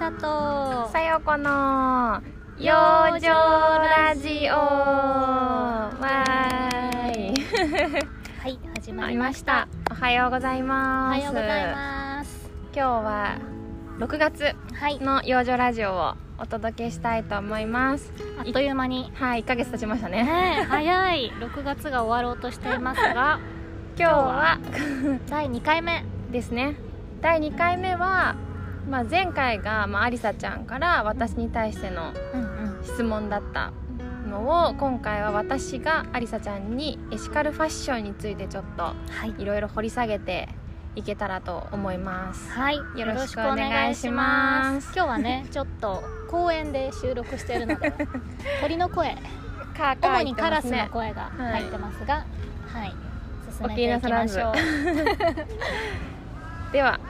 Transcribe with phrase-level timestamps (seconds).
[0.00, 2.22] さとさよこの。
[2.58, 2.72] 養
[3.20, 4.54] 生ラジオ。
[4.54, 7.34] わーい。
[8.38, 8.58] はい。
[8.76, 9.68] 始まありました。
[9.84, 11.18] たおはようございおます。
[11.18, 12.50] はようございます。
[12.74, 13.38] 今日は
[13.98, 14.98] 6月はい。
[15.00, 18.10] の養生ラジオをお届けしたいと思います。
[18.38, 19.12] あっという間に。
[19.14, 20.24] はい1ヶ月経ちましたね。
[20.24, 21.30] ねえ早い。
[21.40, 23.38] 6月が終わろうとしていますが。
[24.00, 24.58] 今日は
[25.28, 26.06] 第2回目。
[26.30, 26.76] ですね。
[27.20, 28.34] 第2回目は、
[28.88, 32.12] まあ、前回が、まあ、アリサちゃんから私に対しての
[32.82, 33.72] 質問だった
[34.26, 38.94] のを今回は私がアリサちゃんにエシカルファッションについてちょっとは
[39.26, 39.42] い。
[39.42, 40.48] いろいろ掘り下げて
[40.96, 42.50] いけたらと思います。
[42.50, 44.88] はい、よよろしくお願いしまます。
[44.88, 47.92] す今日はね ちょっと公園で収録しているので
[48.60, 49.16] 鳥の声。
[49.76, 52.24] カーカー主にカラスの声が入ってますが
[52.72, 52.94] はい、
[53.50, 54.54] 進めお気ていきましょう。
[56.72, 57.00] では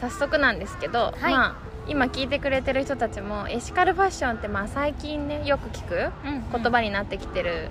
[0.00, 1.32] 早速なんですけど、はい。
[1.32, 7.70] まあ今聞いてくれてる人たちもエシカルファッションってまあ最近ねよく聞くうん言葉になってきてる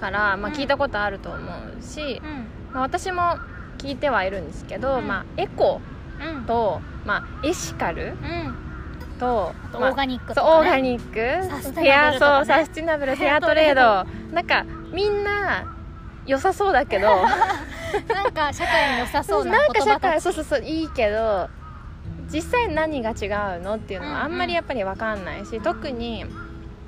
[0.00, 0.56] から、まあ、うん。
[0.56, 2.46] 聞いたことあると思うし、うん。
[2.72, 3.36] まあ、私も
[3.78, 5.06] 聞いてはいるんですけど、うん。
[5.06, 5.80] まあ、エコ
[6.20, 6.44] うん。
[6.46, 8.54] と、まあ、エシカルうん。
[9.18, 10.40] とあとオまあーガニックね。
[10.40, 11.48] オーガニック。
[11.50, 12.46] サステナブルね。
[12.46, 14.08] サスティナブルフェアトレード。
[14.34, 15.64] なんかみんな
[16.24, 17.08] 良さそうだけど。
[18.14, 21.48] なんか社会に良さそうな なんか社言葉たち会そうそうそういいけど
[22.32, 23.26] 実際何が違
[23.58, 26.24] うのっていうのはあんまりやっぱり分かんないし、特に、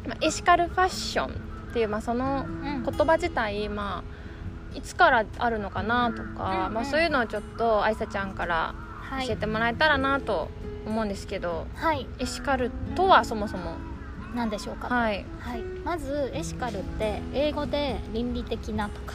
[0.07, 1.31] まあ、エシカルファッション
[1.71, 2.83] っていう、まあ、そのうん。
[2.83, 4.03] 言葉自体、ま
[4.75, 9.27] あ、いつからあるのかなとか、まあ、そういうのをちょっとあいさちゃんからはい。
[9.27, 10.49] 教えてもらえたらなと
[10.87, 12.07] 思うんですけど、はい。
[12.19, 13.77] エシカルとはそもそも
[14.35, 15.25] 何でしょうかはい。
[15.41, 19.15] はい、まずエシカルって英語で倫理的なとか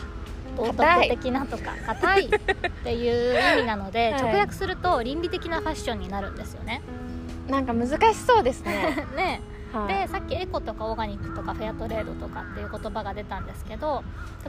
[0.55, 2.25] 道徳的なとか硬い。
[2.35, 4.21] っていう意味なので、はい。
[4.21, 6.81] 直訳すると倫理的なファッションになるんですよね。
[7.47, 9.41] なんか難しそうですね、 ね。
[9.71, 14.03] はい、でさっきエコとかオーガニックとかフェアトレードとかっていう言葉が出たんですけど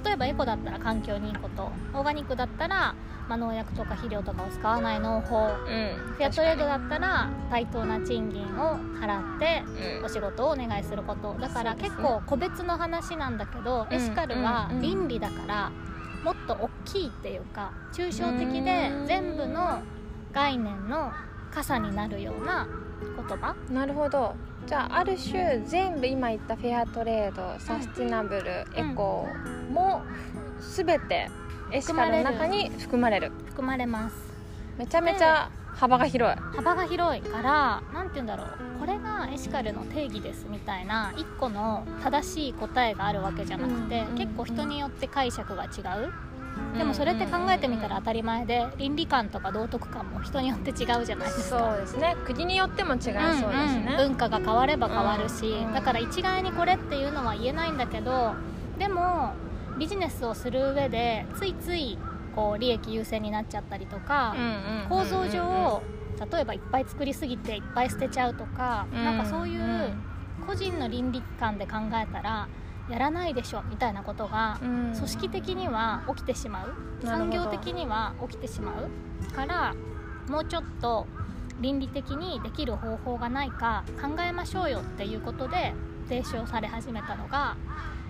[0.04, 2.94] 例えばエコだったら環境にいいことオーガニックだったら、
[3.28, 9.64] まあ、農薬とか肥料とかを使わない農法うん、フェアトレードだったら対等な賃金を払って
[9.98, 10.04] うん。
[10.04, 11.34] お仕事をお願いすること。
[11.40, 14.82] だから結構個別の話なんだけど、うんエシカルはうんうん。
[14.82, 15.72] 倫理だから
[16.26, 19.06] もっと大きいっていうか抽象的でうん。
[19.06, 19.80] 全部の
[20.32, 21.12] 概念の
[21.52, 22.66] 傘になるような
[23.16, 23.54] 言葉。
[23.70, 24.34] なるほど。
[24.66, 29.28] じゃあある種全部今言ったフェアトレードサスティナブル、エコ
[29.70, 30.02] も
[30.74, 31.30] 全て
[31.70, 33.30] エシカルの中に含まれる。
[33.46, 34.16] 含まれます。
[34.76, 36.40] めちゃめちゃ幅が広い。
[36.56, 38.48] 幅が広いから何て言うんだろう。
[38.80, 44.14] これがエシカルの定義ですみたいな一個の正しい答えがあるわけじゃなくて、うん。
[44.16, 45.68] 結構人によって解釈が違
[46.02, 46.12] う。
[46.78, 51.58] でもそれって考えてみたら当たり前で倫理観とか道徳観も人によって違うじゃないですか。
[51.58, 52.16] そうですね。
[52.24, 53.84] 国によっても違いそうですうんうん。
[53.84, 55.74] ね、文化が変われば変わるし、うん。
[55.74, 58.34] だから一概にこれっていうのは言えないんだけど
[58.78, 59.34] でも
[59.78, 61.98] ビジネスをする上でついつい
[62.36, 64.52] こう利益優先になっちゃったりとか、うんうんう
[64.84, 65.82] ん構造上
[66.32, 69.04] 例えばいっぱい作りすぎていっぱい捨てちゃうとか、うん。
[69.04, 69.92] なんかそういう
[70.46, 72.48] 個人の倫理観で考えたら
[72.88, 74.92] やらないでしょみたいなことがうん。
[74.94, 76.68] 組織的には起きてしまう。
[76.68, 77.08] なるほど。
[77.08, 79.74] 産業的には起きてしまうから
[80.28, 81.06] もうちょっと
[81.60, 85.74] 倫理的にできる方法がないか考えましょうよっていうことで
[86.08, 87.56] 提唱され始めたのが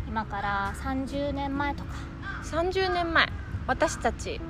[0.09, 1.91] 今から30年前とか。
[2.45, 3.27] 30年前
[3.67, 4.41] 私たち。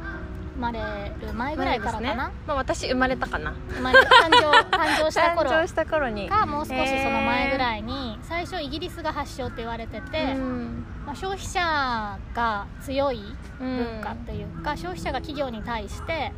[0.57, 0.81] 生まれ
[1.21, 2.33] る前ぐらいからかな、ね。
[2.47, 3.53] まあ、私生まれたかな。
[3.69, 6.31] 生まれ誕生 誕生した頃誕生した頃に。
[6.31, 10.87] かもう少しその前ぐらいに最初イギリスが発祥って言われてて、うん。
[11.05, 13.23] まあ、消費者が強い
[13.59, 16.33] 文化っていうか、消費者が企業に対して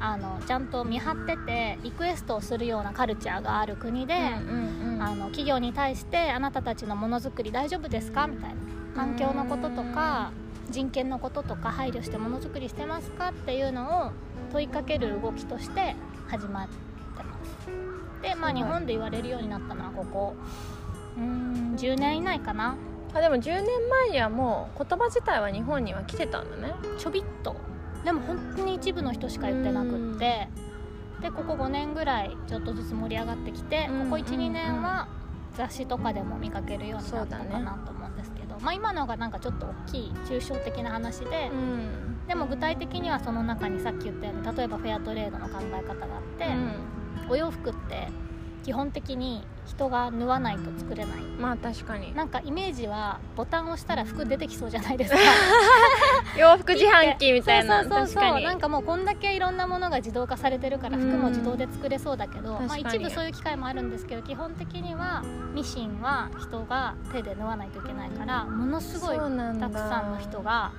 [0.00, 5.02] あのちゃんと見張っててリクエストをするようなカルチャーがある国で、うんうんうん。
[5.02, 8.26] あの企業に対してあなたたちのものづくり大丈夫ですか？
[8.26, 8.56] みたいな。
[8.96, 10.30] 環境のこととか
[10.70, 14.12] 人権のこととか配慮してものづくりしてますかっていうのを
[14.52, 15.94] 問いかける動きとして
[16.28, 17.68] 始まってます。
[18.22, 20.34] でまあ日本で言われるようになったのはここ。
[21.16, 22.76] うーん10年以内かな
[23.12, 26.74] あでも10年前にはもう言葉自体は日本には来てたんだね。
[26.98, 27.56] ちょびっと。
[28.04, 30.48] でも本当に一部の人しか言ってなくって。
[31.20, 35.08] でここ5年ぐらいちょっとずつ盛り上がってきてうんここ12年は
[35.56, 38.10] 雑誌とかでも見かけるようになったのかなと思う
[38.64, 42.26] まあ、今のがなんかちょっと大きい抽象的な話で、うん。
[42.26, 46.46] でも具体的にはその中にさっき言ったように例えばフェアトレードの考え方があって、
[47.28, 48.08] お洋服って
[48.64, 51.20] 基本的に人が縫わないと作れない。
[51.38, 52.14] まあ確かに。
[52.14, 55.18] なんかイメージはボタンを押したら服出てきそうじゃないですか
[56.36, 57.84] 洋服自販機みたいな。
[57.84, 65.22] そうそうなんかもうこんだけいろんなものが自動化されてるから服も自動で作れそうだけど、まあ、一部そういう機会もあるんですけど基本的には
[65.54, 70.72] ミシンは人が手で縫わないといけないからものすごいたくさんの人が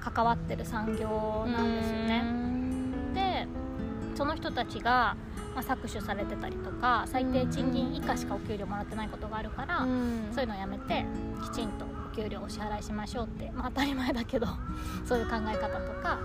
[0.00, 2.24] 関わってる産業なんですよね。
[3.14, 3.48] で
[4.16, 5.16] その人たちが、
[5.54, 10.28] まあ、搾取されてたりとか最低賃金以下しかお給料もらってないことがあるから、うん。
[10.32, 11.06] そういうのをやめて
[11.44, 14.46] きちんとお給料をお支払いしましょうって、まあ、当たり前だけど
[15.04, 16.18] そういう考え方とか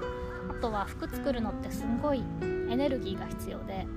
[0.50, 2.24] あとは服作るのってすんごい
[2.70, 3.88] エネルギーが必要で。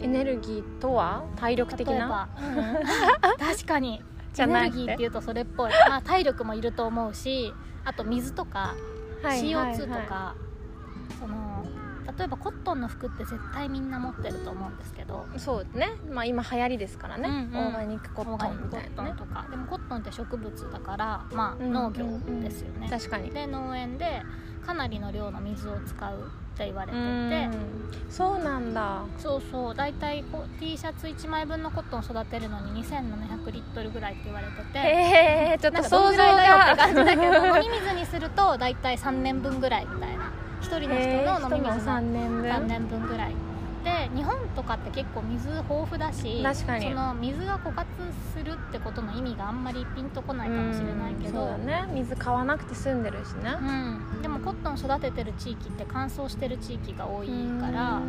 [0.00, 1.22] エネルギーとは？
[1.36, 2.08] 体力的な？
[2.08, 2.28] ば、
[3.38, 4.02] 確かに。
[4.38, 7.52] エネルギーっていうとそれっぽい、まあ、体力もいると思うし
[7.84, 8.74] あと水とか
[9.22, 9.76] はいはいはい。
[9.76, 10.34] CO2 とか、
[11.20, 11.51] その
[12.18, 15.26] 例えばコットンの服って絶対みんな持ってると思うんですけど。
[15.36, 15.88] そうね。
[16.10, 17.66] まあ今流行りですからね、うんうん。
[17.68, 19.14] オーガニックコットンみたいなね。
[19.16, 22.04] とかでもコットンって植物だからまあうん農業
[22.40, 23.30] ですよね、確かに。
[23.30, 24.22] で農園で
[24.66, 27.52] かなりの量の水を使うって言われてうてん。
[28.08, 29.02] そうなんだ。
[29.18, 29.74] そうそう。
[29.74, 34.78] 大体こう T シャツ1枚分のコットンを育てるのに2700リットルぐらいって言われてて。
[34.78, 37.58] へえちょっと想像ぐらいだよって感じだけどが。
[37.58, 40.21] 飲み水にすると大体3年分ぐらいみたいな
[40.62, 42.50] 1人の人の飲み水3の年分。
[42.50, 43.34] 3年分ぐらい。
[43.82, 47.88] で日本とかって結構水豊富だしその水が枯渇
[48.32, 51.88] するってことの意味があんまりピンとこないかもしれないけど、うんそうだね。
[51.92, 53.56] 水買わなくて済んでるしね。
[53.60, 57.28] うん、でもコットン育ててる地域って乾燥してる地域が多い
[57.60, 58.00] から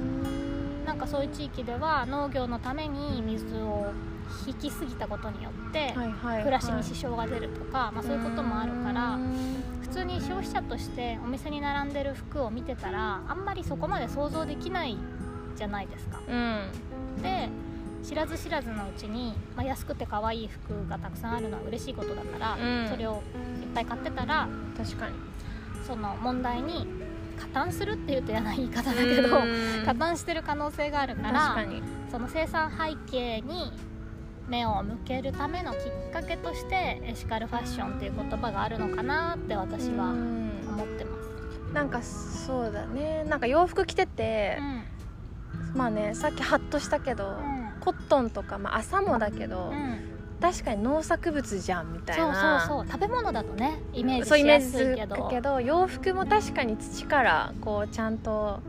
[0.85, 3.91] なんかそういう地域では農業のために水を
[4.47, 14.97] 引きすぎたことによって暮らしに支障が出るとか、まあ、そういうこともあるからうん普通に消費者としてお店に並んでる服を見てたらあんまりそこまで想像できない
[15.55, 16.19] じゃないですか。
[16.27, 17.21] うん。
[17.21, 17.47] で
[18.03, 22.89] 知らず知らずのうちに、まあ、安くて可愛い服がたくさんあるのは嬉しいことだから、うん。
[22.89, 23.21] それを
[23.61, 25.13] いっぱい買ってたら確かに。
[25.85, 26.87] その問題に
[27.43, 29.85] 加担するっていうと嫌な言い方だけどうん。
[29.85, 31.65] 加担してる可能性があるか確ら
[32.11, 33.71] その生産背景に
[34.47, 40.51] 目を向けるためのきっかけとしてエシカルファッションっていう言葉があるのかなって私はうん。
[40.67, 41.73] 思ってます。
[41.73, 43.23] なんかそうだね。
[43.25, 45.77] なんか洋服着ててう、ん。
[45.77, 47.37] まあねさっきハッとしたけど、
[47.79, 50.12] コットンとか、まあ、朝もだけど、うんうん
[50.43, 55.29] 確かに農作物じゃんみたいそうなそうそう食べ物だとねイメージしやすいけど。
[55.29, 58.59] けど洋服も確かに土からこうちゃんと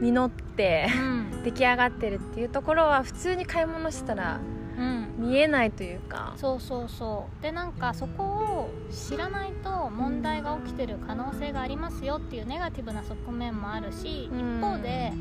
[0.00, 1.42] 実ってうん。
[1.42, 4.38] 出来上がってるっていうところは普通に買い物したら
[4.78, 5.14] うん。
[5.18, 6.34] 見えないというか。
[6.36, 7.42] そうそうそう。
[7.42, 14.58] でなんかそこを知らないと問題が起きてる可能性がありますよっていうネガティブな側面もあるし、うん。
[14.58, 15.12] 一方で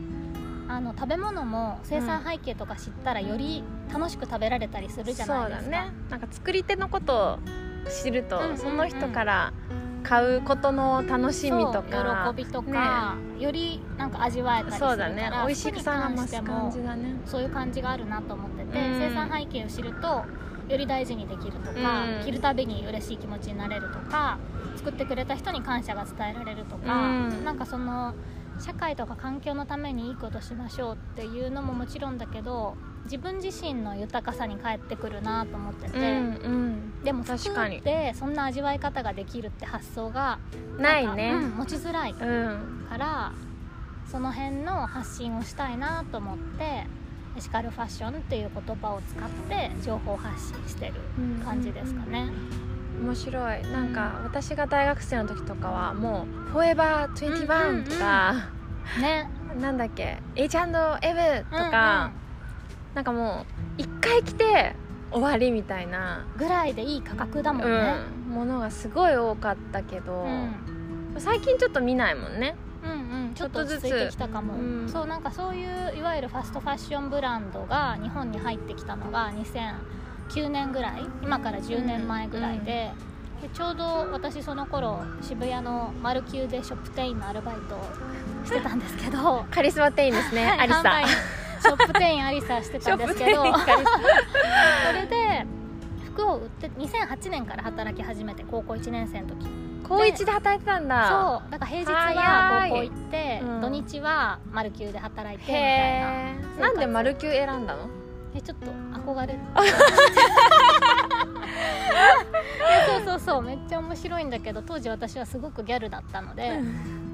[0.67, 5.91] あの食べ物も生産背景とか知ったらより楽しく食べられたりするじゃないですか、そうだね。
[6.09, 7.39] なんか作り手のことを
[7.89, 8.57] 知ると、うんうんうん。
[8.57, 9.53] その人から
[10.03, 15.31] 買うことの楽しみとか喜びとか、よりなんか味わえたりするからそうだね。
[15.45, 20.23] 美味しさが増す感じだねそういう感じがあるなと思ってて、うん生産背景を知ると
[20.69, 24.37] より大事にできるとか、うん着るたびに嬉しい気持ちになれるとか
[24.77, 27.45] 作ってくれた人に感謝が伝えられるとか、うん。
[27.45, 28.13] なんかその
[28.59, 36.09] 社会とか環境のためにいいことしましょうっていうのももちろんだけど自分自身の豊かさに返ってくるなと思ってて、うんう
[36.99, 37.03] ん。
[37.03, 37.79] でも服確かに。
[37.79, 40.39] ってそんな味わい方ができるって発想が
[40.77, 42.87] ないんかうんね持ちづらいうん。
[42.89, 43.33] から
[44.09, 46.85] その辺の発信をしたいなと思って
[47.35, 50.93] エシカルファッションっていう言葉を使って情報発信してる
[51.43, 52.29] 感じですかね。
[53.03, 53.61] 面白い。
[53.63, 58.33] なんか私が大学生の時とかはもう「フォーエバー21」とか、
[58.99, 59.29] ね。
[59.59, 60.71] なんだっけ「H&M」
[61.51, 62.11] とか、
[62.95, 63.45] なんかも
[63.77, 64.75] う一回着て
[65.11, 67.95] 終わりみたいな、ぐらいでいい価格だもんね。
[68.27, 68.33] うん。
[68.33, 70.55] ものがすごい多かったけど、うん。
[71.19, 72.55] 最近ちょっと見ないもんね。
[72.83, 72.91] うん
[73.27, 74.89] うん、ちょっと落ち着いてきたかも、うん。
[74.89, 79.31] そうなんかそういういわゆるファストファッションブランドが日本に入ってきたのが
[80.29, 82.91] 2009年ぐらい今から10年前ぐらいで,、
[83.41, 87.79] でちょうど私その頃渋谷のマルキューでショップ店員のアルバイトを
[88.45, 91.01] してたんですけど カリスマ店員ですね、はいアリサ。
[91.63, 95.45] ショップ店員アリサしてたんですけどそれで
[96.13, 99.47] 服を売って2008年から働き始めて高校1年生の時。
[99.83, 101.41] 高一で働いてたんだ。
[101.41, 103.61] そうだから平日は高校行って、うん。
[103.61, 107.89] 土日はマルキューで働いてみたいへななんでマルキュー選んだの？
[108.35, 108.71] えちょっと
[109.05, 109.39] 憧れる。
[112.87, 116.59] そうそうそうめっちゃ面白いんだけど当時私はすごくギャルだったので、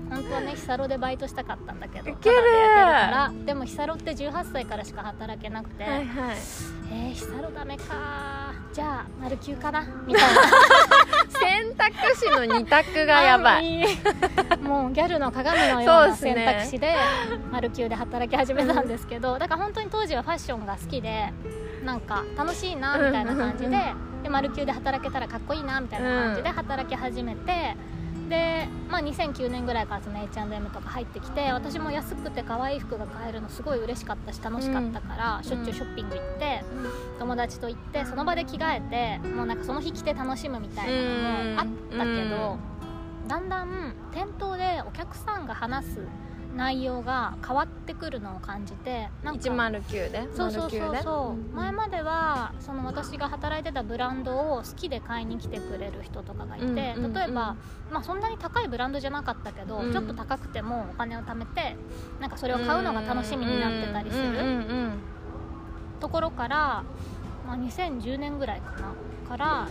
[0.09, 6.07] 本当はねヒサロでバイトしたかったんだけどウケるタダでやってるからでもヒサロって18歳からしか働けなくて、はいはい。
[6.91, 9.83] えー、ヒサロダメかじゃあマルキューかな？
[10.05, 10.41] みたいな。
[10.41, 10.49] 選
[11.79, 13.81] 択肢の二択がやばい。
[13.81, 13.85] い
[14.61, 16.95] もうギャルの鏡のような選択肢で
[17.51, 21.31] マルキューで働き始めたんですけどだから本当に当時はファッションが好きで
[21.83, 23.77] なんか楽しいなみたいな感じで,、
[24.23, 27.75] でマルキューで働けたらかっこいいなみたいな感じで働き始めて、
[28.29, 36.63] で、まあ、2009年ぐらいからその H&M とか入ってきて私も安くて可愛い服が買えるのすごい嬉しかったし楽しかったから、しょっちゅうショッピング行って
[37.17, 41.65] 友達と行ってその場で着替えてもうなんかその日着て楽しむみたいなのもあっ
[41.97, 42.57] たけど、
[43.27, 45.99] だんだん店頭でお客さんが話す
[46.55, 50.27] 内容が変わってくるのを感じてなんか109で？
[50.35, 50.79] そうそうそうそう。
[50.81, 51.53] 09で？
[51.53, 56.95] 前まではその私が働いてたブランドを好きで買いに来てくれる人とかがいて、例え
[57.27, 57.55] ば、
[57.91, 59.93] まあ、そんなに高いブランドじゃなかったけど、うん。
[59.93, 61.75] ちょっと高くてもお金を貯めて
[62.19, 64.39] なんかそれを買うのが楽しみになってたりする
[65.99, 66.83] ところから、
[67.45, 68.93] まあ、2010年ぐらいかな
[69.27, 69.67] から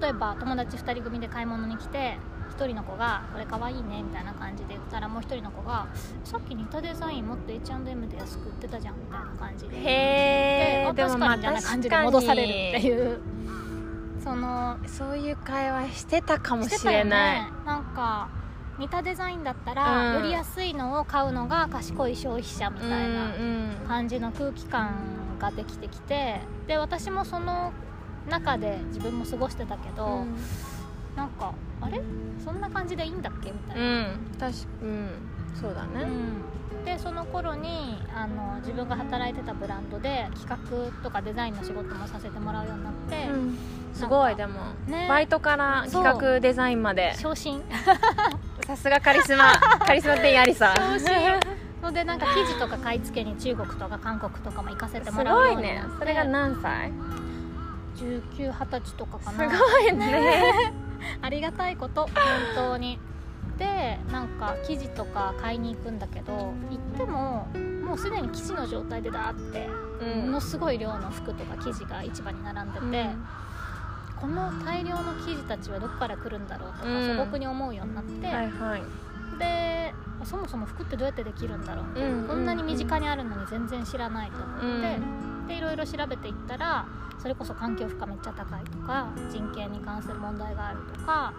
[0.00, 2.18] 例えば友達2人組で買い物に来て
[2.50, 5.86] 1人の子が「これかわいいね」みたいな感じで言ったらもう1人の子が
[6.24, 9.76] 「さっき似たデザインもっと H&M で安く売ってたじゃん」みたいな感じで。
[9.78, 13.20] へでえあ確かにみたいな感じで戻されるっていう。
[14.22, 17.48] そのそういう会話してたかもしれない、ね。
[17.64, 18.28] なんか
[18.78, 20.14] 似たデザインだったら、うん。
[20.16, 23.08] より安いのを買うのが賢い消費者みたいなうん
[23.82, 24.90] うん感じの空気感
[25.38, 27.72] ができてきてで私もその
[28.28, 30.24] 中で自分も過ごしてたけど、
[31.16, 32.00] なんかあれ？
[32.44, 33.50] そんな感じでいいんだっけ？
[33.50, 34.30] みたいな、うん。
[34.38, 35.08] 確かうん。
[35.60, 36.84] そうだね、うん。
[36.84, 43.58] でその頃にあの自分が働いてたブランドで企画とかデザインの仕事もさせてもらうようになって、うん。
[43.92, 45.06] すごいでも、ね。
[45.08, 47.14] バイトから企画デザインまで。
[47.16, 47.62] 昇進。
[48.66, 49.58] さすがカリスマ。
[49.84, 50.74] カリスマ店員ありさ。
[50.76, 51.08] 昇進。
[51.82, 55.98] のでなんか生地とか買い付けに中国とか韓国とかも行かせてすもらうごいねようになって。
[55.98, 56.92] それが何歳
[57.96, 60.72] ？19、20歳とかかすなごいね
[61.22, 62.10] ありがたいこと本
[62.54, 62.98] 当に。
[63.58, 66.32] でなんか生地とか買いに行くんだけど
[66.70, 67.46] 行っても
[67.84, 69.68] もうすでに生地の状態でだーって
[70.00, 70.24] うん。
[70.26, 73.10] ものすごい量の服とか生地が市場に並んでて、
[74.18, 77.06] この大量の生地たちはどこから来るんだろうとかうん。
[77.06, 78.82] 素朴に思うようになって、はいはい。
[79.38, 84.98] でそもそも服ってどうやってできるんだろうみたいな、うんこんなに身近にあるのに全然知らないと思って、
[85.46, 86.86] でいろいろ調べていったら
[87.18, 91.34] それこそ環境負荷めっちゃ高いとか人権に関する問題があるとか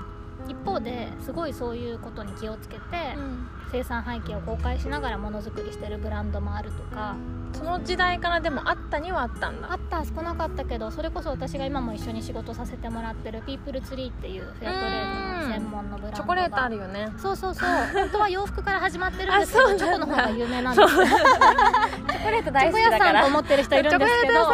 [0.47, 2.81] 一方ですごいそういうことに気をつけて、
[3.15, 3.47] うん。
[3.71, 7.15] 生産背景を公開しながらものづくりしてるブランドもあるとか
[7.53, 9.71] その時代からでもあったにはあったんだ。
[9.71, 16.13] あった少なかったけどそれこそ私が今も一緒に仕事させてもらってるピープルツリーっていうフェアトレードの専門のブランドが。
[16.13, 17.11] チョコレートあるよね。
[17.17, 17.69] そうそうそう。
[17.93, 20.97] 本当は洋服から始まってるんですけどチョコの方が有名なんです。
[20.99, 24.45] よチョコレートチ大好ョコ屋さんきだからと思ってる人いるんですけど。
[24.45, 24.51] そ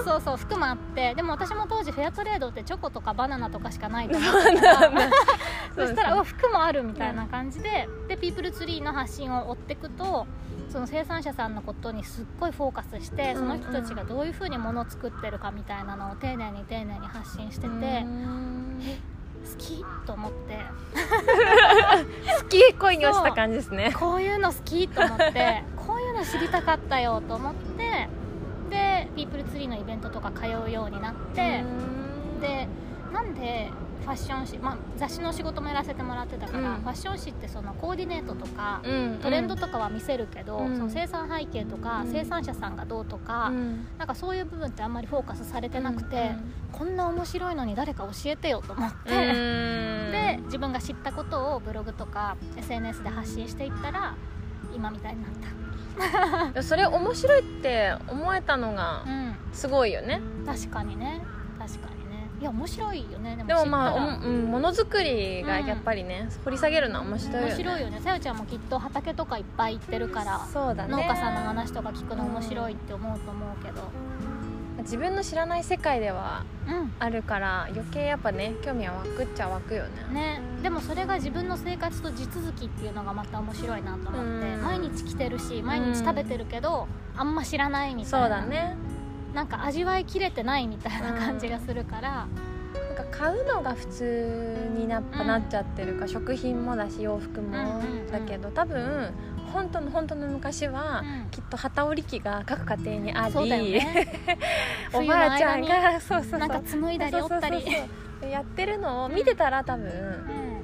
[0.00, 0.36] うそうそう。
[0.36, 1.14] 服もあって。
[1.14, 4.76] でも私も当時フェアトレードってチョコとかバナナとかしかないと思ってた。
[4.76, 5.10] から
[5.74, 7.88] そしたらうわ服もあるみたいな感じで。
[8.08, 10.26] でピープルツリーの発信を追っていくと
[10.70, 18.06] その生産者さんのことにすっごいフォーカスしてその人たちがどういうふうに物を作ってるかみたいなのを丁寧に丁寧に発信してて
[19.58, 20.58] きと思って。
[22.40, 23.92] 好き恋に落ちた感じですね。
[23.98, 28.08] こういうの好きと思って こういうの知りたかったよと思って
[28.70, 31.64] でピープルツリーのイベントとか通うようになって
[32.40, 32.68] で
[33.12, 36.80] なんでファッション誌、まあ、雑誌の仕事もやらせてもらってたから、うん。
[36.82, 40.76] ファッション誌ってそのコーディネートとか、うんトレンドとかは見せるけど、うん。
[40.76, 42.12] その生産背景とか、うん。
[42.12, 43.86] 生産者さんがどうとか、うん。
[43.98, 46.32] なんかそういう部分ってあんまりフォーカスされてなくて、
[46.72, 50.12] こんな面白いのに誰か教えてよと思って、うん。
[50.12, 54.14] で自分が知ったことをブログとか SNS で発信していったら
[54.74, 55.48] 今みたいになった。
[56.62, 59.36] それ面白いって思えたのがうん。
[59.52, 60.20] すごいよね。
[60.46, 61.20] 確かにね。
[61.58, 61.94] 確かに。
[61.96, 61.97] ね
[62.40, 67.46] いや面白いよねでもでもまあうんものづくりがやっぱりね、掘り下げるのは面白いよね。
[67.46, 68.00] 面白いよね。
[68.00, 70.92] さよちゃんもきっと畑とかいっぱい行ってるから、そうだね。
[70.92, 73.82] 農家さんの話とか聞くの面白いって思うと思うけど。
[74.82, 76.92] 自分の知らない世界ではうん。
[76.98, 79.90] あるから余計やっぱね興味は湧くっちゃ湧くよね。
[80.12, 80.40] ね。
[80.62, 84.54] でもそれが自分の生活と地続きっていうのがまた面白いなと思って。
[84.54, 84.62] うん。
[84.62, 88.76] 毎日来てるし毎日食べてるけどあんま知らないみたそいうなだね
[89.34, 92.26] なんか味わいきれてないみたいな感じがするから。
[92.96, 97.48] なんか買うのが普通になうんなっちゃってるから、食品もだし洋服も。
[97.48, 99.12] うんうんうんだけど多分
[99.52, 101.30] 本当の本当の昔は、うん。
[101.30, 103.50] きっと機織り機が各家庭にあり。
[103.72, 104.08] ね。
[104.92, 106.40] おばあちゃんが そうそうそう。
[106.40, 107.72] なんか紡いだり折ったりそうそう。
[107.80, 107.88] そう
[108.22, 109.90] そうやってるのを見てたら多分う
[110.44, 110.58] ん。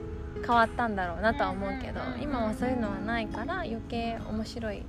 [0.47, 4.83] 変わったんだろうなとは思うけどうんうんうん今はそういうのはないから余計面白いっ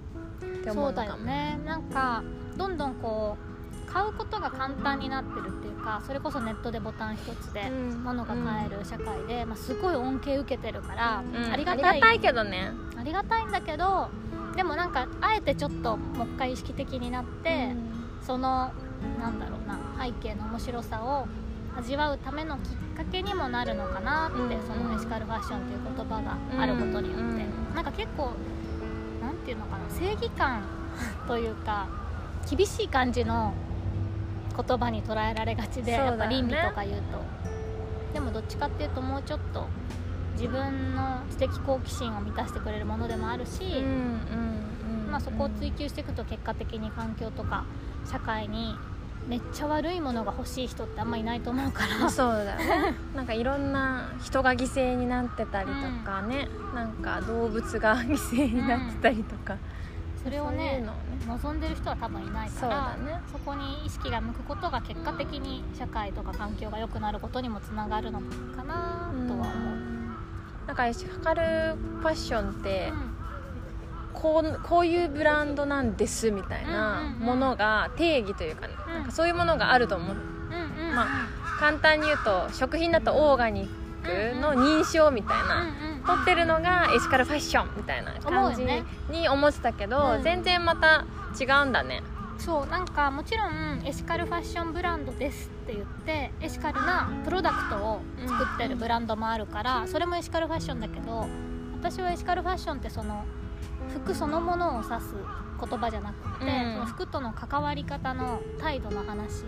[0.64, 1.20] て思そううだのかも。
[1.22, 1.60] よね。
[1.66, 2.24] なんか
[2.58, 3.55] どんどんこう
[3.96, 8.04] 買うことが簡単になってるっていうかそれこそネットでボタン一つでうん。
[8.04, 11.54] 物が買える社会で、まあ、すごい恩恵受けてるから、うん。
[11.54, 12.20] ありがたい。
[12.20, 12.72] けどね。
[13.00, 14.10] ありがたいんだけど
[14.58, 17.70] でもなんかあえてちょっともう一回意識的になって、
[18.22, 18.74] その
[19.18, 21.26] なんだろうな背景の面白さを
[21.78, 24.50] 味わうためのきっかけにもなるのかなって、うん。
[24.68, 27.76] そのエシカルファッションっていう言葉があることによって、うん。
[27.76, 28.34] なんか結構
[29.22, 30.64] なんていうのかな正義感
[31.30, 31.88] というか
[32.50, 33.54] 厳しい感じの
[34.56, 35.92] 言葉に捉えられがちで、ね。
[35.94, 37.22] やっぱ倫理とか言うと。
[38.14, 39.68] でもどっちかっていうともうちょっと
[40.36, 47.66] 自分の知的好奇心を満たしてくれるものでもあるし、うんうんうんまあ、そこを追求していくと結果的に環境とか
[48.10, 48.76] 社会に
[49.28, 52.10] めっちゃ悪いものが欲しい人ってあんまいないと思うから。
[52.10, 52.96] そうだよね。
[53.16, 55.74] なんかいろんな人が犠牲になってたりと
[56.06, 59.58] かね、なんか動物が犠牲になってたりとか、
[60.26, 60.84] それをねね
[61.28, 63.22] 望んでる人は多分いないかそうらだね。
[63.32, 71.42] そこに意識が向くことが結果的に社会とか環境が良くなることにもつながるのかなとは思う、なんかエシカル
[71.76, 73.16] ファッションってうん。
[74.14, 77.20] こうこういうブランドなんですみたいなうんうんうん。
[77.20, 78.94] ものが定義というか,、うん。
[78.94, 80.16] なんかそういうものがあると思う。
[80.16, 81.06] うんうんま
[81.60, 85.66] 簡単に言うと食品だとオーガニックの認証みたいな、
[86.06, 88.64] うんうん取ってるのがエシカルファッションみたいな感じ
[89.12, 90.24] に思ってたけど、うん。
[90.24, 91.06] 全然また
[91.40, 92.04] 違うんだね。
[92.38, 101.28] そうなんかもちろんエシカルファッションブランドですって言ってエシカルなプロダクトを作ってるブランドもあるからそれもエシカルファッションだけど
[101.82, 103.24] 私はエシカルファッションってその
[104.04, 105.16] 服そのものを指す
[105.60, 106.74] 言葉じゃなくて、うん。
[106.74, 109.44] その服との関わり方の態度の話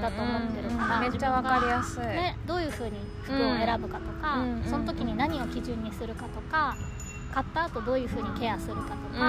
[0.00, 1.00] だと思ってるから、うん。
[1.02, 4.62] めっちゃわかりやすい、ね、どういうふうに服を選ぶかとか、うん。
[4.64, 6.74] その時に何を基準にするかとか
[7.32, 9.20] 買った後どういうふうにケアするかとか、うん。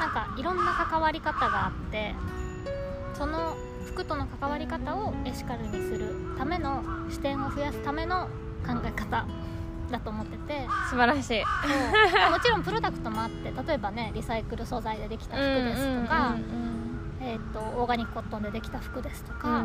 [0.00, 2.14] なんかいろんな関わり方があって
[3.14, 3.54] その
[3.86, 8.28] 服との関わり方をエシカルにするための視点を増やすための
[8.66, 9.26] 考え方
[9.90, 10.66] だと思ってて。
[10.88, 11.40] 素晴らしい。
[12.30, 16.36] もちろんプロダクトもあって例えばねリサイクル素材でできた服ですとか、
[17.20, 19.64] えー、とオーガニックコットンでできた服ですとか、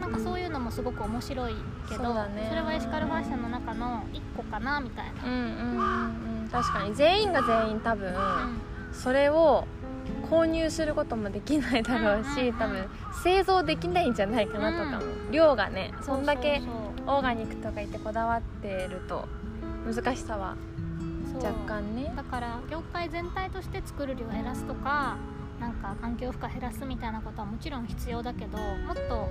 [0.00, 1.54] なんかそういうのもすごく面白い
[1.88, 6.40] けどそれはエシカルファッションの中の一個かなみたいな、うんうんうん。
[6.42, 8.14] うん確かに全員が全員多分、うん。
[8.92, 9.66] それを
[10.30, 12.88] 購入することもできないだろうし、うんうんうん多分
[13.22, 16.62] 製造できないんじゃないかなとかも、量がねそんだけ
[17.06, 19.26] オーガニックとか言ってこだわってると
[19.86, 20.56] 難しさは
[21.36, 22.12] 若干ね。
[22.16, 25.16] だから業界全体として作る量を減らすとか
[25.60, 29.28] なんか環境負荷減らすみたいなことはもちろん必要だけどもっと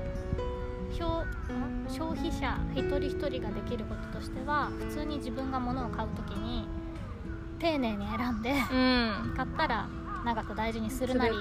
[1.89, 6.67] 消費者一人一人ができることとしては普通に自分が物を買う時に
[7.59, 9.33] 丁寧に選んでうん。
[9.35, 9.89] 買ったら
[10.23, 11.35] 長く大事にすするるなり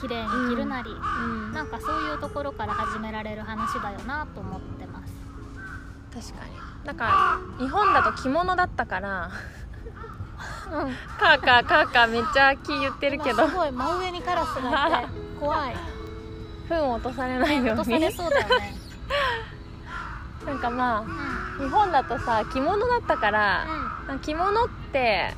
[0.00, 0.94] 綺麗に着るなり、う
[1.50, 4.93] ん、なんかそういうところから始められる話だよなと思ってます
[6.14, 6.86] 確かに。
[6.86, 9.30] なんか日本だと着物だったから。
[10.72, 10.92] うん。
[11.18, 13.42] カーカーカーカーめっちゃ気言ってるけど。
[13.44, 15.08] 今すごい真上にカラスがいて
[15.40, 15.76] 怖い。
[16.68, 17.70] 糞を落とされないように。
[17.72, 18.76] 落とされそうだよね。
[20.46, 21.06] なんかまうん。
[21.08, 23.66] あ日本だとさ着物だったから、
[24.14, 25.34] う着物って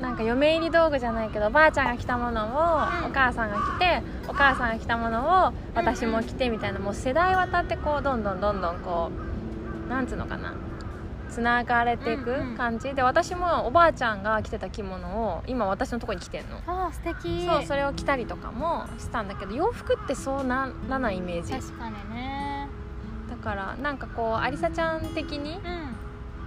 [0.00, 3.06] なんか嫁入り道具じゃないけどおばあちゃんが着たものをうん。
[3.06, 9.25] お母さんが着てお母さんが着たものを私も着てみたいなもう世代渡ってこうどんどんどんどんこう
[9.88, 10.54] なんつうのかな？
[11.28, 12.56] つながれていくうんうん。
[12.56, 12.94] 感じ？
[12.94, 16.58] で私もおばあちゃんが着てた着物を今私のとこに着てんの。
[16.66, 17.46] ああ素敵。
[17.46, 21.52] そうそれを着たりとかもしたんだけど洋服ってそうならないイメージ。
[21.52, 22.68] 確かにね。
[23.28, 25.96] だからなんかこうありさちゃん的にうん。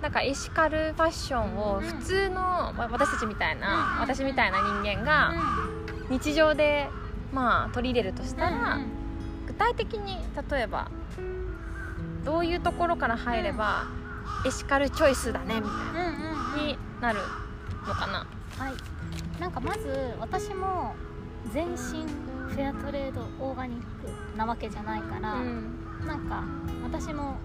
[0.01, 5.33] なんかエシカルファッションを普通の、まあ私たちみたいな、うん私みたいな人間が
[6.09, 6.87] 日常で
[7.33, 8.79] まあ取り入れるとしたら、
[9.45, 10.17] 具体的に
[10.49, 10.89] 例えば
[12.29, 13.87] どういうところから入れば、
[14.45, 16.67] エシカルチョイスだねみたいうんうんうんなうん。
[16.67, 17.19] になる
[17.87, 19.41] のかな、はい。
[19.41, 20.93] なんかまず私も
[21.51, 21.77] 全身
[22.47, 25.79] フェアトレードオーガニックなわけじゃないから、うん。
[26.05, 26.43] なんか
[26.83, 27.37] 私も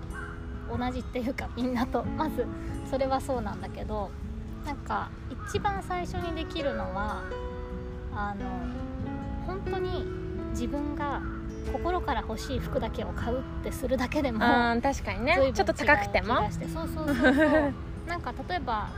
[0.70, 2.46] 同じっていうかみんなと まず
[2.90, 4.10] それはそうなんだけど
[4.66, 5.08] なんか
[5.48, 7.22] 一番最初にできるのは
[8.14, 8.44] あの
[9.46, 10.04] 本当に
[10.50, 11.22] 自分が
[11.72, 15.52] 心から欲しい服だけを買うってするだけでも確かにね。
[15.54, 16.48] ちょっと高くても。
[16.50, 17.74] そうそうそうそう。
[18.06, 18.90] なんか例えば、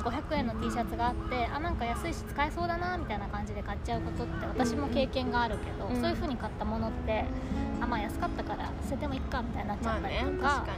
[0.00, 7.24] うん、500円の T シャツがあってあなんか安いし使えそうだなみたいな感じで買っちゃうことって私も経験があるけど、うんそういう風に買ったものって
[7.80, 10.72] あまあ安かったから捨ててもいいかみたいになっちまあゃったりねとか,、確か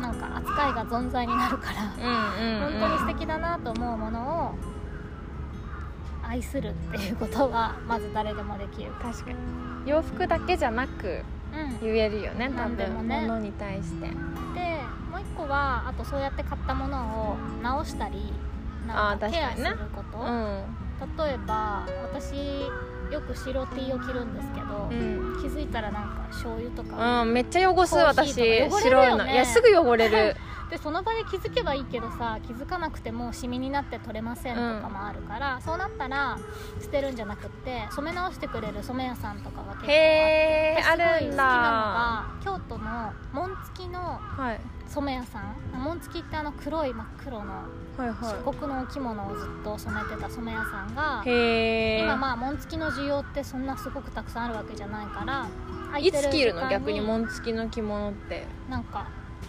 [0.00, 4.54] なんか扱いが存在になるから、にうんうん、うん、本当に素敵だなと思うものを
[6.28, 8.90] 愛するっていうことはまず誰でもできる。
[9.00, 9.36] 確かに。
[9.86, 11.22] 洋服だけじゃなく
[11.54, 11.94] うん。
[11.94, 13.20] 言えるよね多なんで分もね。
[13.22, 14.08] 物に対して。
[14.08, 14.12] で
[15.10, 16.98] もう一個はあとそうやって買ったもの
[17.32, 18.32] を直したり
[18.86, 20.64] なんかケアすること、うん。
[21.16, 22.34] 例えば私
[23.10, 25.40] よく白 T を着るんですけど、うん。
[25.40, 29.26] 気づいたらなんか醤油とか、うん、めっちゃ汚す私ヒーとか汚れる白いの。
[29.32, 30.36] いやすぐ汚れる
[30.70, 36.38] でその場で気づけばいいけどさ気づかなくてもシミになって取れませんとかもあるから、そうなったら
[36.80, 44.60] 捨てるんじゃなくって染め直してくれる染め屋さんとかが結構あるんすごい好きなのだが京都の紋付きのはい。
[44.88, 45.54] 染め屋さん。
[45.74, 56.66] 紋付きってあの黒い真っ黒のはい漆は黒のお着物をずっと染めてた染め屋さんが今まあ紋付きの需要ってそんなすごくたくさんあるわけじゃないからいつ着るの？
[56.70, 58.46] 逆に紋付きの着物って。
[58.70, 59.08] なんか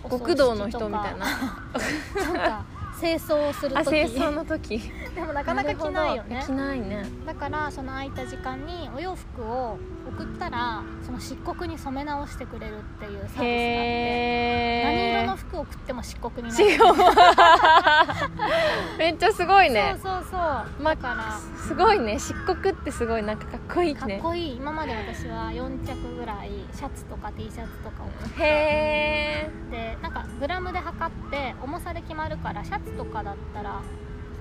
[0.09, 1.25] 極道の人みたいな。
[2.33, 2.65] なんか
[2.99, 4.79] 清掃をするあ時清掃の時。
[5.15, 6.43] でもなかなか着ないよね。
[6.45, 7.05] 着ないね。
[7.25, 9.77] だからその空いた時間にお洋服を
[10.09, 16.65] 送ったらその漆黒に染め直してくれるっていうサービスがあって何色の服を送っても漆黒になる。
[18.97, 19.95] めっちゃすごいね。
[20.01, 20.39] そうそうそう。
[20.83, 21.39] まだから。
[21.57, 22.17] すごいね。
[22.19, 23.23] 漆黒ってすごい。
[23.23, 24.55] なんかかっこいいかっねこいい。
[24.55, 28.43] 今まで私は4着ぐらいシャツとか T シャツとかを送って。
[28.43, 33.81] へえでなんかグラムで測って重さで決まるからシャツとかだったら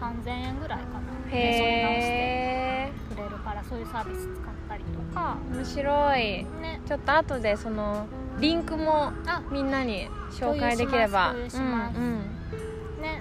[0.01, 1.01] 3000円ぐらいかな。
[1.31, 4.35] で染め直してへえくれるからそういうサービス使っ
[4.69, 5.37] たりとか。
[5.53, 6.21] 面白い。
[6.63, 6.81] ね。
[6.87, 8.07] ちょっと後でその
[8.41, 11.35] リンクもあみんなに紹介できれば。
[11.35, 11.51] ね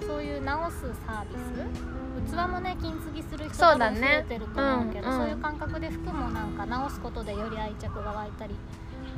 [0.02, 2.32] そういう直すサービス。
[2.32, 3.98] 器もね金継ぎする人そうだね。
[3.98, 5.20] 多分増えてると思うけどうんうん。
[5.20, 8.56] そういう感覚で服もなんか直すことでより愛着が湧いたり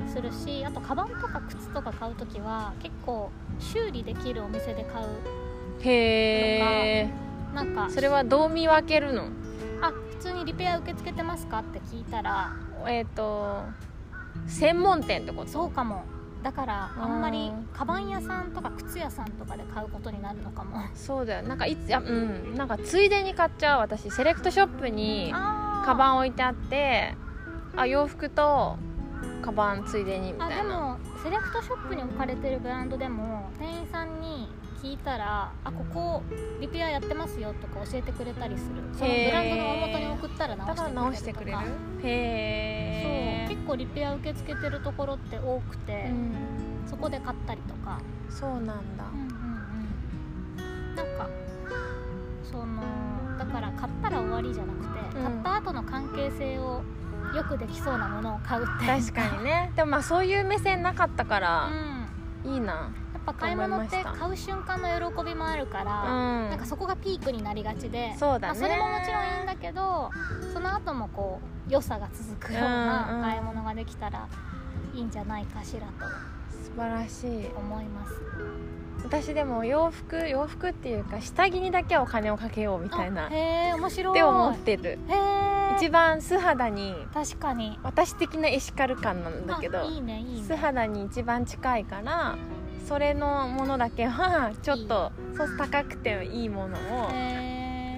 [0.08, 5.08] するしあとカバンとか靴とか買う時は結構修理できるお店で買う
[5.82, 6.60] へ
[7.00, 7.10] え
[7.54, 7.90] なんか。
[7.90, 9.24] それはどう見分けるの？
[9.82, 12.54] あ普通にリペア受け付けてますかって聞いたら。
[12.88, 13.64] えっ、と
[14.48, 15.50] 専門店ってこと？
[15.50, 16.04] そうかも。
[16.44, 20.78] だからあんまりうんカバン屋さんとか靴屋さんとかで買うことになるのかも。
[20.96, 21.44] そうだよ。
[21.44, 22.56] なんかいついやうん。
[22.56, 24.10] なんかついでに買っちゃう私。
[24.10, 25.86] セレクトショップにあー。
[25.86, 27.16] カバン置いてあって
[27.76, 28.78] あ洋服と
[29.42, 30.80] カバンついでにみあでたいな。
[30.80, 34.50] もセレクトショップに置かれてるブランドでも店員さんに
[34.82, 36.24] 聞いたら「あここ
[36.62, 38.82] リペアやってますよ」とか教えてくれたりする。
[38.94, 41.72] そのブランドの大元に送ったら直直ししててくれるくれる？
[41.72, 43.58] とかへえそう。
[43.58, 46.36] 結構リペア受け付けてるところって多くて、うん。
[46.88, 48.00] そこで買ったりとか。
[48.30, 48.74] そうなんだ。
[49.14, 49.26] うんうん
[50.58, 50.96] うん。
[50.96, 51.28] なんか
[52.44, 52.82] その
[53.38, 54.80] だから買ったら終わりじゃなく
[55.14, 55.24] て、うん。
[55.24, 56.84] 買った後の関係性を
[57.36, 58.86] よくできそうなものを買うって。
[58.86, 59.72] 確かにね。
[59.76, 62.08] でもまあそういう目線なかったかうら、ん。
[62.46, 62.90] いいな。
[63.09, 66.50] やっぱ買い物って買う瞬間の喜びもあるから、うん。
[66.50, 68.60] なんかそこがピークになりがちでそうだね。
[68.60, 70.10] まあ、それももちろんいいんだけど
[70.54, 74.28] その後もこう良さが続くような買い物ができたら
[74.94, 76.12] いいんじゃないかしらと
[76.52, 77.50] 素晴らしい。
[77.56, 78.14] 思います。
[79.04, 83.30] 私でも洋服洋服っていうか下着にだけはお金をかけようみたいな。
[83.30, 84.14] へえ面白い。
[84.14, 85.00] て思ってる。
[85.78, 87.80] 一番素肌に確かに。
[87.84, 90.48] 私的なエシカル感なんだけどあいいねいいね。
[90.48, 92.36] 素肌に一番近いから
[92.88, 97.10] それのものだけはちょっとそう高くていいものを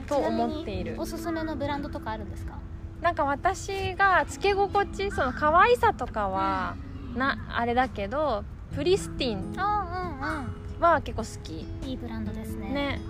[0.08, 0.96] と思っている。
[0.98, 2.56] おすすめのブランドとかあるんですか？
[3.02, 6.76] なんか私がつけ心地その可愛さとかは
[7.16, 8.44] なあれだけど
[8.76, 10.46] プリスティンあ
[10.80, 11.54] は結構好き。
[11.54, 12.70] うんうんいいブランドですね。
[12.70, 13.02] ね。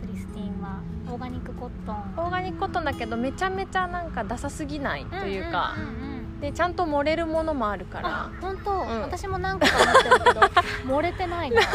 [0.00, 0.80] プリスティンは。
[1.08, 1.96] オーガニックコットン。
[2.16, 9.02] オーガニックコットンだけどめちゃめちゃなんかダサすぎないというか、んんうんうんでちゃんと漏れるものもあるかあら本当、ん。
[9.02, 10.40] 私も何個か持ってるけど
[10.96, 11.62] 漏れてないな。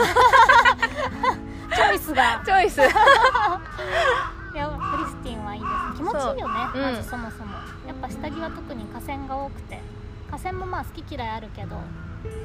[1.75, 2.41] チョイスが。
[2.45, 2.81] チョイス。
[2.81, 2.83] い。
[4.57, 5.71] やプリスティンはいいです。
[5.71, 7.53] ね気持ちいいよねまずそもそも、
[7.87, 9.81] やっぱ下着は特に河川が多くて。
[10.29, 11.75] 河川もまあ好き嫌いあるけど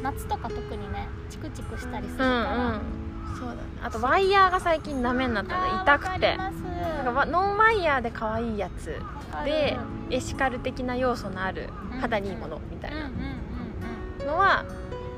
[0.02, 2.80] 夏とか特にねチクチクしたりするうんから、うん
[3.38, 3.60] そうだね。
[3.82, 6.36] あとワイヤーが最近ダメになったの痛くて。
[6.36, 6.50] な
[7.02, 9.00] んかわノンワイヤーで可愛いやつ
[9.44, 9.76] で
[10.10, 11.68] エシカル的な要素のある
[12.00, 13.10] 肌にいいものみたいな。
[14.26, 14.64] のは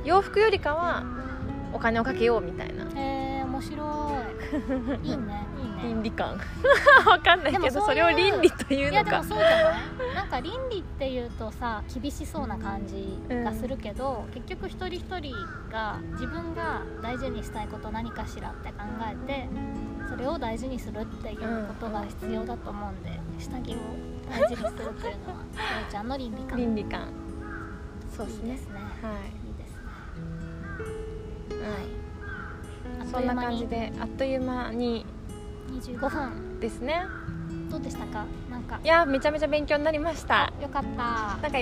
[0.04, 1.04] 洋服よりかは
[1.72, 2.84] お金をかけようみたいな。
[2.84, 4.10] うんへえ面白
[5.02, 5.08] い。
[5.08, 5.47] いいね
[5.78, 6.38] ね倫理観。
[7.06, 9.54] わかんないけどそれを倫理といういやでものかそうじゃな
[10.12, 10.14] い？
[10.14, 15.34] なんか倫理っていうとさ厳しそうな感じがするけど、結局一人一人
[15.70, 18.74] が自分が大事にしたいこと何かしらって考
[19.10, 19.48] えて
[20.08, 23.76] それを大事にするっていうことが必要だと思うんで、下着を
[24.30, 24.96] 大事にするというのはよ
[25.88, 26.58] うちゃんの倫理観。
[26.58, 27.08] 倫理観。
[28.16, 28.50] そうですね。
[28.50, 28.74] いいですね。
[29.02, 29.12] はい。
[29.14, 29.80] いいですね。
[32.96, 33.02] うん。
[33.02, 35.06] あっそんな感じであっという間に
[35.70, 36.60] 25分。
[36.60, 37.06] ですね。
[37.70, 38.24] どうでしたか？
[38.50, 38.80] なんか。
[38.82, 40.52] いやめちゃめちゃ勉強になりました。
[40.60, 40.88] よかった。
[40.88, 41.58] なんか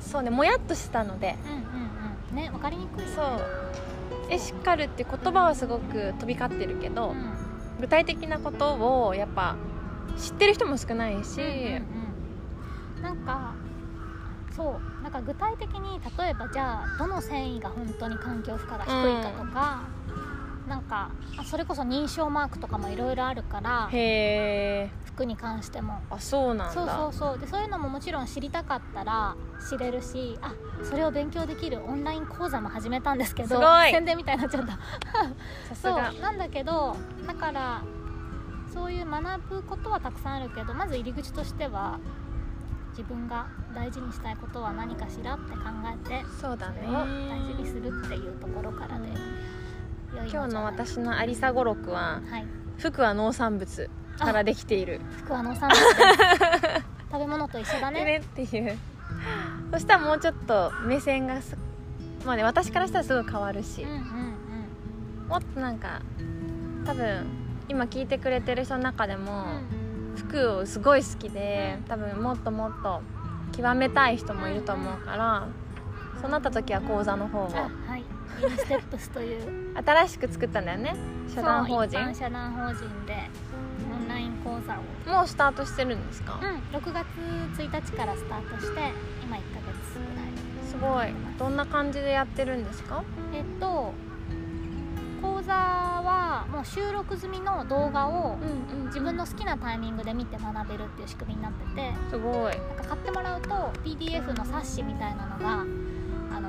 [0.00, 1.36] そうねもやっとしたので。
[1.44, 1.58] うんうん
[2.30, 2.36] うん。
[2.36, 3.26] ねわかりにくいそう。
[4.30, 7.36] エシカルって言葉はすごく飛び交ってるけど、うん。
[7.80, 9.56] 具体的なことをやっぱ
[10.18, 11.86] 知ってる人も少ないし、うんうん
[12.96, 13.02] うん。
[13.02, 13.54] なんか
[14.54, 15.02] そう。
[15.02, 19.82] なんか具体的に例えばじゃあどの繊維が本当に環境負荷が低いかとか、
[20.70, 26.00] なんかあそれこそ認証マークとかもいろいろあるからへえ服に関しても。
[26.08, 26.72] あそうなんだ。
[26.72, 27.38] そうそうそう。
[27.40, 29.34] でそういうのももちろん知りたかったら
[29.68, 30.54] 知れるしあ
[30.84, 33.90] それを勉強できるオンライン講座も始めたんですけどすごい。
[33.90, 34.78] 宣伝みたいになっちゃった。
[35.74, 37.82] そうがなんだけどだから
[38.72, 41.98] そういう学ぶことはたくさんあるけどまず入り口としては
[42.90, 45.60] 自分が大事にしたいことは何かしらって考
[46.06, 46.82] えてそうだね。
[46.84, 49.08] それを大事にするっていうところからで
[50.12, 52.46] 今日の私のありさ語録ははい。
[52.78, 55.00] 服は農産物からできている。
[55.18, 55.78] 服は農産物。
[57.12, 58.04] 食べ物と一緒だね。
[58.04, 58.78] ねっていう。
[59.72, 61.56] そしたらもうちょっと目線がす
[62.24, 65.28] まあね私からしたらすごい変わるし、うんうんうん。
[65.28, 66.00] もっとなんか
[66.84, 67.26] 多分
[67.68, 69.44] 今聞いてくれてる人の中でも、
[70.16, 73.00] 服をすごい好きで多分もっともっと
[73.52, 75.46] 極めたい人もいると思うから
[76.20, 77.50] そうなった時は講座の方を
[78.42, 79.70] あはいミニステップスという。
[79.84, 80.94] 新しく作ったんだよね？
[81.34, 82.14] 社団法人？
[82.14, 83.30] 社団法人で
[83.92, 85.16] オンライン講座を。
[85.16, 87.06] もうスタートしてるんですか、うん6月
[87.58, 88.92] 1日からスタートして
[89.24, 90.30] 今1ヶ月ぐらい。
[90.68, 91.14] すごい。
[91.38, 93.02] どんな感じでやってるんですか？
[93.32, 93.92] えっと
[95.22, 98.38] 講座はもう収録済みの動画を
[98.86, 101.92] 自分の好きなタイミングで見て学べるっていう仕組みになってて。
[102.10, 102.58] すごい。
[102.58, 103.48] なんか買ってもらうと
[103.84, 105.64] PDF の冊子みたいなのがあ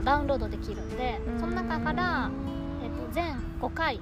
[0.02, 1.40] のダウンロードできるんでうん。
[1.40, 2.30] その中から、
[2.84, 4.00] えっと、全5回、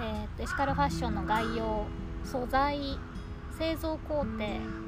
[0.00, 1.84] えっとエシカルファッションの概要
[2.24, 2.98] 素材
[3.52, 4.26] 製造工程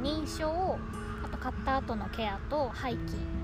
[0.03, 0.79] 認証
[1.23, 3.01] あと買った後のケアと廃棄っ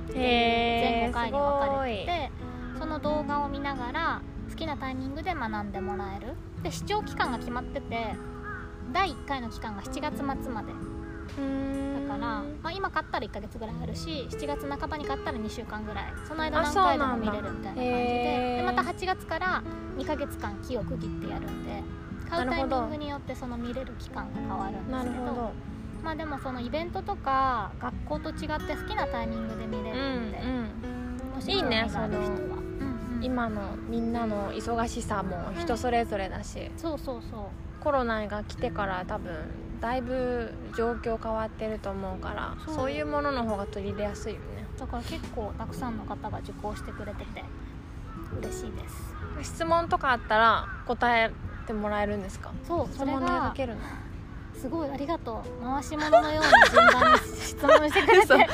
[0.08, 2.30] て全5回に分かれてて
[2.78, 6.34] その動画を見ながら好きなタイミングで学んでもらえる。
[6.62, 8.14] で視聴期間が決まってて
[8.92, 10.72] 第1回の期間が7月末まで
[11.36, 16.12] だから、まあ、今買ったら1ヶ月ぐらいあるし7月半ばに買ったら2週間ぐらい。
[16.26, 19.62] その間あ何回でも見れるみたいな感じででまた8月から
[19.96, 21.82] 2ヶ月間期を区切ってやるんで
[22.28, 25.52] 買うタイミングによってその見れる期間が変わるんですけど
[26.02, 30.32] まあでもそのイベントとか学校と違って好きなタイミングで見れうんるん。
[30.32, 32.14] で、もしいいねそのうん。
[32.14, 32.62] うん
[33.22, 37.40] 今のみんなの忙しさも人それぞれだし、そうそうそう。
[37.80, 39.32] コロナが来てから多分
[39.82, 42.90] だいぶ状況変わってると思うからそう。
[42.90, 44.64] いうものの方が取り入れやすいよね。
[44.78, 47.44] だから結構たくさんの方が受講してくれてて
[48.40, 48.88] 嬉しいで
[49.42, 49.52] す。
[49.54, 51.30] 質問とかあったら答え
[51.66, 52.52] てもらえるんですか？
[52.66, 53.80] そうそれがけるの？
[54.54, 55.64] すごいありがとう。
[55.64, 58.48] 回し物のように順番に質問してくれて。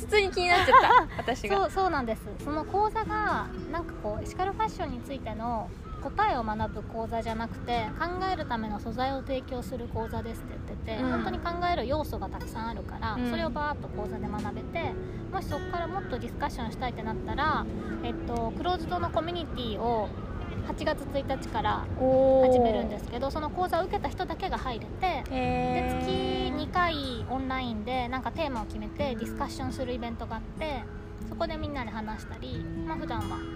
[0.00, 1.56] 普通に気になっちゃった私が。
[1.60, 2.22] そうそうなんです。
[2.42, 5.68] その講座がなんかこうエシカルファッションについての
[6.10, 11.10] 答えを学ぶ講座じゃなくて考えるための素材を提供する講座ですって言ってて、うん。
[11.10, 13.30] 本当に考える要素がたくさんあるから、うん。
[13.30, 14.92] それをバーッと講座で学べて
[15.32, 17.66] もしそこからもっとディスカッションしたいってなったら、
[18.02, 20.08] えっと、クローズドのコミュニティを
[20.68, 21.84] 8月1日から
[22.42, 30.82] 始めるんですすけどその講座を受けた人だけが入れてでへ月ー2回オンラインでなんかテーマを決めてディスカッションするイベントがあって
[31.28, 33.55] そこでみんなで話したりまあ普段は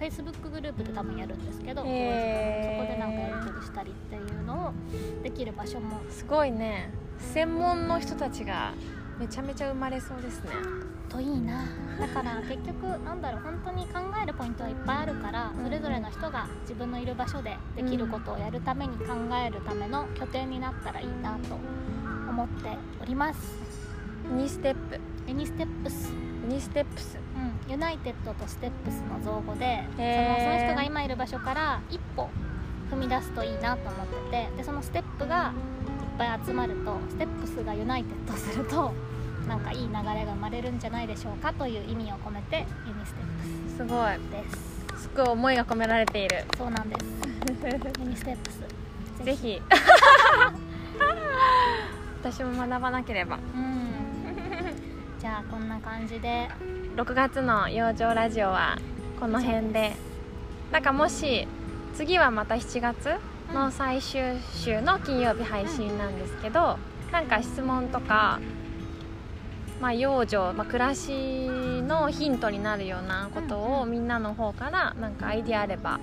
[0.00, 2.78] あの Facebook グループで多分やるんですけど、へー。
[2.78, 4.72] そこでなんかやり取りしたりっていうのを
[5.22, 6.00] できる場所も。
[6.10, 6.90] すごいね。
[7.18, 8.72] 専門の人たちが
[9.18, 10.50] めちゃめちゃ生まれそうですね。
[11.08, 11.64] といいな。
[11.98, 21.56] だから 結局なんだろう本当に考えるポイントはいっぱいあるからそれぞれの人が自分のいる場所でできることをやるために考えるための拠点になったらいいなと
[22.28, 23.58] 思っております。
[24.32, 25.00] ユニステップ。
[25.26, 26.12] ユニステップス。
[26.48, 27.16] ユニステップス。
[27.16, 27.22] うん、
[27.68, 32.30] united と steps の造語でそのその人が今いる場所から一歩
[32.90, 38.92] 踏み出すといいなと思っててでそのステップがいっぱい集まると steps が united すると
[39.46, 43.28] なんかいい流れが生まれるんじゃないでしょうかという意味を込めてユニステッ
[43.76, 44.14] すごい。
[44.16, 44.44] プスで
[44.96, 45.02] す。
[45.02, 46.44] すごい思いが込められている。
[46.56, 47.04] そうなんです。
[48.00, 48.60] ユニステップス。
[49.24, 49.62] ぜひ。
[52.20, 53.38] 私も学ばなければ。
[53.54, 53.77] うん
[55.18, 56.48] じゃあこんな感じで。
[56.96, 58.78] 6月の養生ラジオは
[59.18, 59.92] この辺で。
[60.70, 61.48] なんかもし
[61.94, 63.16] 次はまた7月
[63.52, 66.78] の最終週の金曜日配信なんですけど、
[67.10, 68.38] なんか質問とか、
[69.80, 73.90] まあ、養生、まあ、暮らしのヒントになるようなことをうんうん。
[73.90, 75.98] みんなの方からなんかアイディアあれば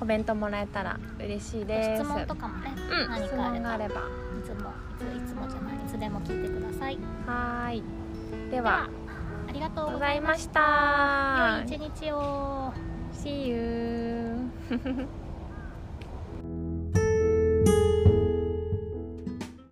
[0.00, 2.02] コメントもらえたら嬉しいです。
[2.02, 3.60] 質問とかもねうん、何質かあれば。
[3.60, 3.94] 問があれば。
[4.00, 4.52] いつで
[5.16, 6.98] いつもじゃないいつでも聞いてください。
[7.26, 7.99] はーい
[8.50, 8.88] では
[9.48, 11.62] ありがとうございました。
[11.68, 12.72] 良い一日を。
[13.12, 14.50] See you